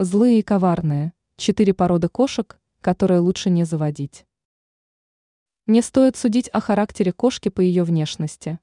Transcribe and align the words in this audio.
Злые 0.00 0.38
и 0.38 0.42
коварные. 0.42 1.12
Четыре 1.36 1.74
породы 1.74 2.08
кошек, 2.08 2.60
которые 2.80 3.18
лучше 3.18 3.50
не 3.50 3.64
заводить. 3.64 4.26
Не 5.66 5.82
стоит 5.82 6.16
судить 6.16 6.48
о 6.50 6.60
характере 6.60 7.12
кошки 7.12 7.48
по 7.48 7.60
ее 7.60 7.82
внешности. 7.82 8.60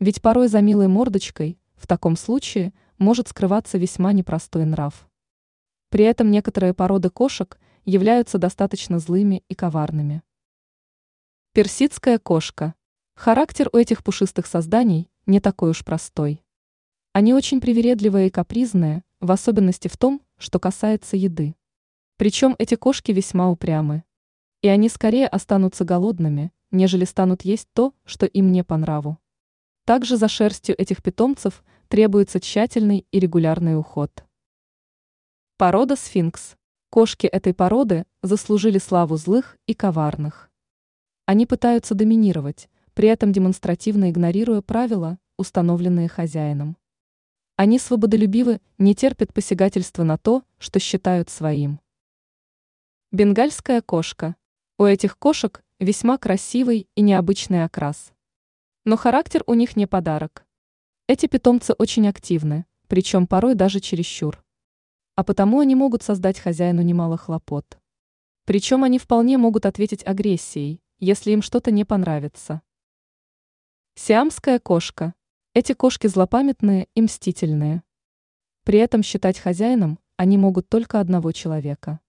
Ведь 0.00 0.20
порой 0.20 0.48
за 0.48 0.60
милой 0.60 0.86
мордочкой, 0.86 1.58
в 1.76 1.86
таком 1.86 2.14
случае, 2.14 2.74
может 2.98 3.28
скрываться 3.28 3.78
весьма 3.78 4.12
непростой 4.12 4.66
нрав. 4.66 5.08
При 5.88 6.04
этом 6.04 6.30
некоторые 6.30 6.74
породы 6.74 7.08
кошек 7.08 7.58
являются 7.86 8.36
достаточно 8.36 8.98
злыми 8.98 9.42
и 9.48 9.54
коварными. 9.54 10.22
Персидская 11.54 12.18
кошка. 12.18 12.74
Характер 13.14 13.70
у 13.72 13.78
этих 13.78 14.04
пушистых 14.04 14.44
созданий 14.44 15.10
не 15.24 15.40
такой 15.40 15.70
уж 15.70 15.86
простой. 15.86 16.44
Они 17.14 17.32
очень 17.32 17.62
привередливые 17.62 18.26
и 18.26 18.30
капризные, 18.30 19.04
в 19.20 19.32
особенности 19.32 19.88
в 19.88 19.96
том, 19.96 20.20
что 20.40 20.58
касается 20.58 21.16
еды. 21.16 21.54
Причем 22.16 22.56
эти 22.58 22.74
кошки 22.74 23.12
весьма 23.12 23.48
упрямы. 23.50 24.02
И 24.62 24.68
они 24.68 24.88
скорее 24.88 25.28
останутся 25.28 25.84
голодными, 25.84 26.52
нежели 26.72 27.04
станут 27.04 27.42
есть 27.42 27.68
то, 27.72 27.94
что 28.04 28.26
им 28.26 28.50
не 28.50 28.64
по 28.64 28.76
нраву. 28.76 29.18
Также 29.84 30.16
за 30.16 30.26
шерстью 30.28 30.74
этих 30.76 31.02
питомцев 31.02 31.62
требуется 31.88 32.40
тщательный 32.40 33.06
и 33.12 33.20
регулярный 33.20 33.78
уход. 33.78 34.24
Порода 35.56 35.94
сфинкс. 35.94 36.56
Кошки 36.90 37.26
этой 37.26 37.54
породы 37.54 38.04
заслужили 38.22 38.78
славу 38.78 39.16
злых 39.16 39.56
и 39.66 39.74
коварных. 39.74 40.50
Они 41.26 41.46
пытаются 41.46 41.94
доминировать, 41.94 42.68
при 42.94 43.08
этом 43.08 43.32
демонстративно 43.32 44.10
игнорируя 44.10 44.62
правила, 44.62 45.18
установленные 45.36 46.08
хозяином. 46.08 46.76
Они 47.62 47.78
свободолюбивы, 47.78 48.58
не 48.78 48.94
терпят 48.94 49.34
посягательства 49.34 50.02
на 50.02 50.16
то, 50.16 50.44
что 50.56 50.80
считают 50.80 51.28
своим. 51.28 51.78
Бенгальская 53.12 53.82
кошка. 53.82 54.34
У 54.78 54.84
этих 54.86 55.18
кошек 55.18 55.62
весьма 55.78 56.16
красивый 56.16 56.88
и 56.94 57.02
необычный 57.02 57.64
окрас. 57.64 58.14
Но 58.86 58.96
характер 58.96 59.42
у 59.46 59.52
них 59.52 59.76
не 59.76 59.86
подарок. 59.86 60.46
Эти 61.06 61.26
питомцы 61.26 61.74
очень 61.74 62.08
активны, 62.08 62.64
причем 62.88 63.26
порой 63.26 63.54
даже 63.54 63.80
чересчур. 63.80 64.42
А 65.14 65.22
потому 65.22 65.60
они 65.60 65.74
могут 65.74 66.02
создать 66.02 66.38
хозяину 66.38 66.80
немало 66.80 67.18
хлопот. 67.18 67.78
Причем 68.46 68.84
они 68.84 68.98
вполне 68.98 69.36
могут 69.36 69.66
ответить 69.66 70.06
агрессией, 70.06 70.80
если 70.98 71.32
им 71.32 71.42
что-то 71.42 71.70
не 71.70 71.84
понравится. 71.84 72.62
Сиамская 73.96 74.58
кошка. 74.60 75.12
Эти 75.60 75.74
кошки 75.74 76.06
злопамятные 76.06 76.88
и 76.94 77.02
мстительные. 77.02 77.82
При 78.64 78.78
этом 78.78 79.02
считать 79.02 79.38
хозяином 79.38 79.98
они 80.16 80.38
могут 80.38 80.70
только 80.70 81.00
одного 81.00 81.32
человека. 81.32 82.00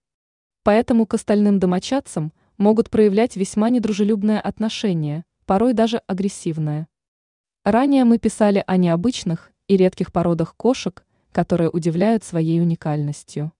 Поэтому 0.62 1.04
к 1.04 1.12
остальным 1.12 1.58
домочадцам 1.58 2.32
могут 2.56 2.88
проявлять 2.88 3.36
весьма 3.36 3.68
недружелюбное 3.68 4.40
отношение, 4.40 5.26
порой 5.44 5.74
даже 5.74 5.98
агрессивное. 6.06 6.88
Ранее 7.62 8.04
мы 8.04 8.16
писали 8.16 8.64
о 8.66 8.78
необычных 8.78 9.52
и 9.68 9.76
редких 9.76 10.14
породах 10.14 10.56
кошек, 10.56 11.04
которые 11.30 11.68
удивляют 11.68 12.24
своей 12.24 12.58
уникальностью. 12.58 13.52